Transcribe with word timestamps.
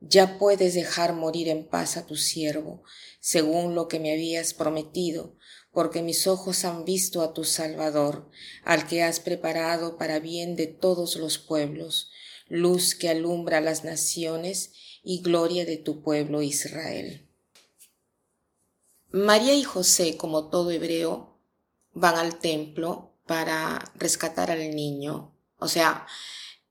ya 0.00 0.38
puedes 0.38 0.74
dejar 0.74 1.12
morir 1.14 1.48
en 1.48 1.66
paz 1.66 1.96
a 1.96 2.06
tu 2.06 2.16
siervo, 2.16 2.82
según 3.20 3.74
lo 3.74 3.88
que 3.88 3.98
me 3.98 4.12
habías 4.12 4.54
prometido, 4.54 5.36
porque 5.72 6.02
mis 6.02 6.26
ojos 6.26 6.64
han 6.64 6.84
visto 6.84 7.22
a 7.22 7.34
tu 7.34 7.44
Salvador, 7.44 8.30
al 8.64 8.86
que 8.86 9.02
has 9.02 9.20
preparado 9.20 9.98
para 9.98 10.20
bien 10.20 10.56
de 10.56 10.66
todos 10.66 11.16
los 11.16 11.38
pueblos, 11.38 12.10
luz 12.48 12.94
que 12.94 13.08
alumbra 13.08 13.60
las 13.60 13.84
naciones 13.84 14.72
y 15.02 15.22
gloria 15.22 15.64
de 15.64 15.76
tu 15.76 16.02
pueblo 16.02 16.42
Israel. 16.42 17.28
María 19.10 19.54
y 19.54 19.62
José, 19.62 20.16
como 20.16 20.48
todo 20.50 20.70
hebreo, 20.70 21.38
van 21.92 22.16
al 22.16 22.38
templo 22.38 23.14
para 23.26 23.92
rescatar 23.94 24.50
al 24.50 24.74
niño, 24.74 25.34
o 25.58 25.68
sea, 25.68 26.06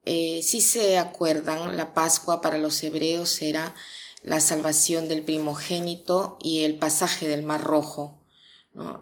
eh, 0.05 0.41
si 0.43 0.61
se 0.61 0.97
acuerdan, 0.97 1.75
la 1.77 1.93
Pascua 1.93 2.41
para 2.41 2.57
los 2.57 2.83
hebreos 2.83 3.41
era 3.41 3.73
la 4.21 4.39
salvación 4.39 5.07
del 5.07 5.23
primogénito 5.23 6.37
y 6.41 6.63
el 6.63 6.77
pasaje 6.77 7.27
del 7.27 7.43
Mar 7.43 7.63
Rojo. 7.63 8.21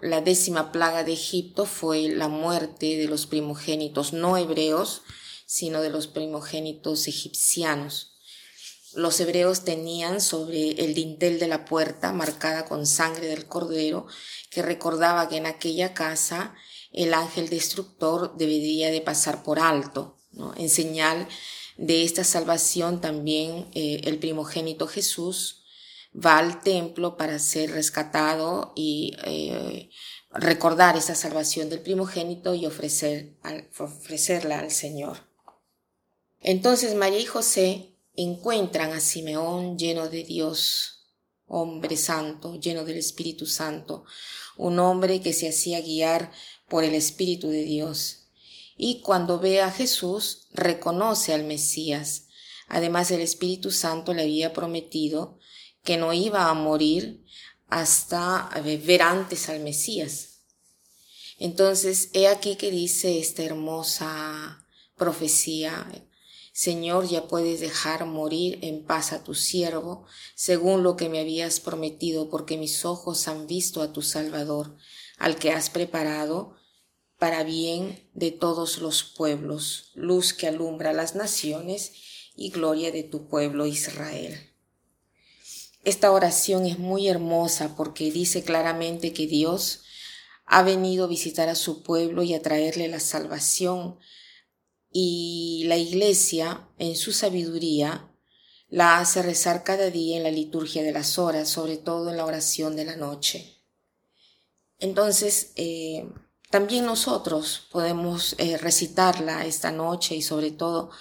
La 0.01 0.21
décima 0.21 0.71
plaga 0.71 1.03
de 1.03 1.13
Egipto 1.13 1.65
fue 1.65 2.09
la 2.09 2.27
muerte 2.27 2.97
de 2.97 3.07
los 3.07 3.25
primogénitos 3.25 4.13
no 4.13 4.37
hebreos, 4.37 5.01
sino 5.45 5.81
de 5.81 5.89
los 5.89 6.07
primogénitos 6.07 7.07
egipcianos. 7.07 8.13
Los 8.93 9.19
hebreos 9.19 9.63
tenían 9.63 10.21
sobre 10.21 10.71
el 10.83 10.93
dintel 10.93 11.39
de 11.39 11.47
la 11.47 11.65
puerta 11.65 12.13
marcada 12.13 12.65
con 12.65 12.85
sangre 12.85 13.27
del 13.27 13.47
cordero 13.47 14.05
que 14.51 14.61
recordaba 14.61 15.27
que 15.27 15.37
en 15.37 15.47
aquella 15.47 15.95
casa 15.95 16.53
el 16.91 17.15
ángel 17.15 17.49
destructor 17.49 18.37
debería 18.37 18.92
de 18.92 19.02
pasar 19.02 19.42
por 19.42 19.59
alto. 19.59 20.23
En 20.58 20.70
señal 20.70 21.27
de 21.77 22.04
esta 22.04 22.23
salvación 22.23 23.02
también 23.02 23.67
eh, 23.73 24.02
el 24.04 24.20
primogénito 24.20 24.88
Jesús 24.88 25.64
va 26.14 26.38
al 26.38 26.61
templo 26.61 27.17
para 27.17 27.39
ser 27.39 27.71
rescatado 27.71 28.73
y 28.76 29.16
eh, 29.26 29.89
recordar 30.32 30.95
esa 30.95 31.16
salvación 31.16 31.70
del 31.70 31.82
primogénito 31.82 32.54
y 32.54 32.66
ofrecer, 32.66 33.36
ofrecerla 33.80 34.60
al 34.60 34.72
Señor. 34.72 35.17
Entonces 36.39 36.93
María 36.95 37.20
y 37.20 37.26
José 37.26 37.95
encuentran 38.16 38.92
a 38.92 38.99
Simeón 38.99 39.77
lleno 39.77 40.08
de 40.08 40.23
Dios, 40.23 41.08
hombre 41.48 41.98
santo, 41.98 42.60
lleno 42.60 42.83
del 42.83 42.98
Espíritu 42.98 43.48
Santo, 43.48 44.05
un 44.58 44.77
hombre 44.77 45.22
que 45.22 45.33
se 45.33 45.49
hacía 45.49 45.82
guiar 45.82 46.32
por 46.70 46.83
el 46.83 46.93
Espíritu 46.93 47.49
de 47.49 47.64
Dios 47.64 48.23
y 48.78 49.02
cuando 49.02 49.39
ve 49.39 49.61
a 49.61 49.72
Jesús 49.72 50.48
reconoce 50.52 51.34
al 51.34 51.44
Mesías. 51.44 52.28
Además 52.67 53.11
el 53.11 53.22
Espíritu 53.22 53.72
Santo 53.72 54.14
le 54.14 54.23
había 54.23 54.54
prometido 54.54 55.39
que 55.84 55.98
no 55.98 56.14
iba 56.14 56.50
a 56.50 56.54
morir 56.54 57.23
hasta 57.67 58.50
ver 58.64 59.02
antes 59.02 59.50
al 59.50 59.60
Mesías. 59.60 60.39
Entonces, 61.39 62.10
he 62.14 62.28
aquí 62.28 62.56
que 62.56 62.72
dice 62.72 63.20
esta 63.20 63.44
hermosa 63.44 64.66
profecía, 64.95 65.92
Señor, 66.54 67.08
ya 67.08 67.28
puedes 67.28 67.60
dejar 67.60 68.05
morir 68.05 68.60
en 68.61 68.86
paz 68.86 69.11
a 69.11 69.23
tu 69.23 69.34
siervo, 69.34 70.05
según 70.36 70.84
lo 70.84 70.95
que 70.95 71.10
me 71.10 71.20
habías 71.20 71.60
prometido, 71.60 72.30
porque 72.30 72.58
mis 72.58 72.86
ojos 72.86 73.28
han 73.28 73.48
visto 73.48 73.82
a 73.82 73.92
tu 73.92 74.04
Salvador, 74.04 74.78
al 75.17 75.36
que 75.38 75.52
has 75.52 75.72
preparado 75.72 76.55
para 77.17 77.43
bien 77.43 78.09
de 78.13 78.31
todos 78.31 78.79
los 78.79 79.03
pueblos, 79.03 79.91
luz 79.95 80.33
que 80.33 80.47
alumbra 80.47 80.93
las 80.93 81.15
naciones 81.15 81.93
y 82.35 82.49
gloria 82.49 82.91
de 82.91 83.03
tu 83.03 83.27
pueblo 83.27 83.65
Israel. 83.65 84.53
Esta 85.83 86.11
oración 86.11 86.65
es 86.65 86.79
muy 86.79 87.07
hermosa 87.07 87.75
porque 87.75 88.11
dice 88.11 88.43
claramente 88.43 89.13
que 89.13 89.27
Dios 89.27 89.83
ha 90.45 90.63
venido 90.63 91.05
a 91.05 91.09
visitar 91.09 91.49
a 91.49 91.55
su 91.55 91.83
pueblo 91.83 92.23
y 92.23 92.33
a 92.33 92.41
traerle 92.41 92.87
la 92.87 92.99
salvación 92.99 93.97
y 94.91 95.63
la 95.65 95.77
iglesia 95.77 96.69
en 96.77 96.95
su 96.95 97.11
sabiduría 97.11 98.09
la 98.69 98.99
hace 98.99 99.21
rezar 99.21 99.63
cada 99.63 99.89
día 99.89 100.17
en 100.17 100.23
la 100.23 100.31
liturgia 100.31 100.83
de 100.83 100.91
las 100.91 101.19
horas, 101.19 101.49
sobre 101.49 101.77
todo 101.77 102.09
en 102.09 102.17
la 102.17 102.25
oración 102.25 102.75
de 102.75 102.85
la 102.85 102.95
noche. 102.95 103.61
Entonces, 104.80 105.51
eh, 105.55 106.09
también 106.53 106.86
nosotros 106.86 107.64
podemos 107.71 108.36
eh, 108.37 108.59
recitarla 108.59 109.43
esta 109.43 109.71
noche 109.71 110.14
y 110.15 110.21
sobre 110.21 110.52
todo 110.52 110.91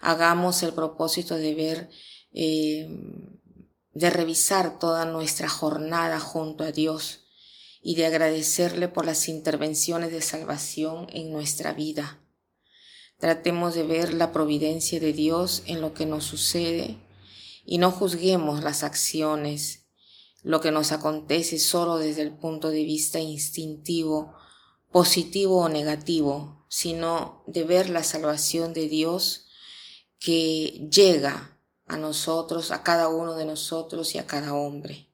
hagamos 0.00 0.62
el 0.62 0.72
propósito 0.72 1.34
de 1.34 1.52
ver, 1.52 1.90
eh, 2.32 2.86
de 3.92 4.10
revisar 4.10 4.78
toda 4.78 5.06
nuestra 5.06 5.48
jornada 5.48 6.20
junto 6.20 6.62
a 6.62 6.70
Dios 6.70 7.24
y 7.82 7.96
de 7.96 8.06
agradecerle 8.06 8.86
por 8.86 9.04
las 9.04 9.28
intervenciones 9.28 10.12
de 10.12 10.22
salvación 10.22 11.08
en 11.12 11.32
nuestra 11.32 11.72
vida. 11.72 12.20
Tratemos 13.18 13.74
de 13.74 13.82
ver 13.82 14.14
la 14.14 14.30
providencia 14.30 15.00
de 15.00 15.12
Dios 15.12 15.64
en 15.66 15.80
lo 15.80 15.92
que 15.92 16.06
nos 16.06 16.22
sucede 16.22 16.98
y 17.66 17.78
no 17.78 17.90
juzguemos 17.90 18.62
las 18.62 18.84
acciones, 18.84 19.86
lo 20.44 20.60
que 20.60 20.70
nos 20.70 20.92
acontece 20.92 21.58
solo 21.58 21.98
desde 21.98 22.22
el 22.22 22.30
punto 22.30 22.70
de 22.70 22.84
vista 22.84 23.18
instintivo 23.18 24.36
positivo 24.90 25.58
o 25.58 25.68
negativo, 25.68 26.64
sino 26.68 27.42
de 27.46 27.64
ver 27.64 27.90
la 27.90 28.02
salvación 28.02 28.72
de 28.72 28.88
Dios 28.88 29.46
que 30.18 30.88
llega 30.90 31.58
a 31.86 31.96
nosotros, 31.96 32.70
a 32.70 32.82
cada 32.82 33.08
uno 33.08 33.34
de 33.34 33.44
nosotros 33.44 34.14
y 34.14 34.18
a 34.18 34.26
cada 34.26 34.54
hombre. 34.54 35.08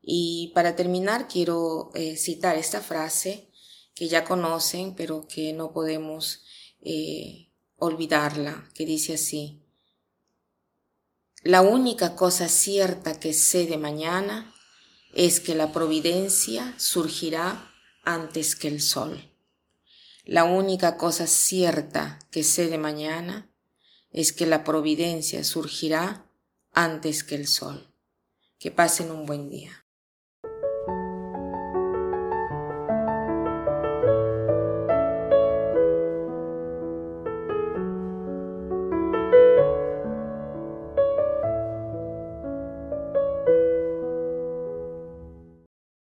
Y 0.00 0.52
para 0.54 0.76
terminar 0.76 1.28
quiero 1.28 1.90
eh, 1.94 2.16
citar 2.16 2.56
esta 2.56 2.80
frase 2.80 3.50
que 3.94 4.08
ya 4.08 4.24
conocen, 4.24 4.94
pero 4.94 5.26
que 5.28 5.52
no 5.52 5.72
podemos 5.72 6.42
eh, 6.80 7.50
olvidarla, 7.76 8.68
que 8.74 8.86
dice 8.86 9.14
así, 9.14 9.62
la 11.42 11.62
única 11.62 12.14
cosa 12.14 12.48
cierta 12.48 13.18
que 13.18 13.32
sé 13.32 13.66
de 13.66 13.76
mañana 13.76 14.54
es 15.12 15.40
que 15.40 15.56
la 15.56 15.72
providencia 15.72 16.74
surgirá 16.78 17.71
antes 18.02 18.56
que 18.56 18.68
el 18.68 18.80
sol. 18.80 19.30
La 20.24 20.44
única 20.44 20.96
cosa 20.96 21.26
cierta 21.26 22.18
que 22.30 22.44
sé 22.44 22.68
de 22.68 22.78
mañana 22.78 23.50
es 24.10 24.32
que 24.32 24.46
la 24.46 24.64
providencia 24.64 25.42
surgirá 25.44 26.26
antes 26.72 27.24
que 27.24 27.34
el 27.34 27.46
sol. 27.46 27.92
Que 28.58 28.70
pasen 28.70 29.10
un 29.10 29.26
buen 29.26 29.48
día. 29.48 29.81